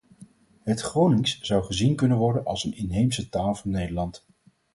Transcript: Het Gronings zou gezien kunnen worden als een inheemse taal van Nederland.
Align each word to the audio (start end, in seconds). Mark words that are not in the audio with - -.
Het 0.63 0.81
Gronings 0.81 1.39
zou 1.41 1.63
gezien 1.63 1.95
kunnen 1.95 2.17
worden 2.17 2.45
als 2.45 2.63
een 2.63 2.77
inheemse 2.77 3.29
taal 3.29 3.55
van 3.55 3.71
Nederland. 3.71 4.25